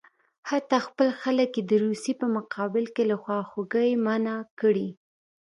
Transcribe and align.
حتی 0.49 0.77
خپل 0.87 1.07
خلک 1.21 1.49
یې 1.57 1.63
د 1.65 1.71
روسیې 1.85 2.13
په 2.21 2.27
مقابل 2.37 2.85
کې 2.95 3.03
له 3.11 3.15
خواخوږۍ 3.23 3.91
منع 4.05 4.37
کړي. 4.59 4.89